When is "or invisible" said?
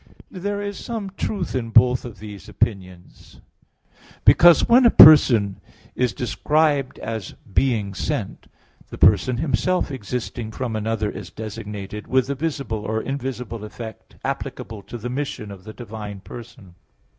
12.79-13.63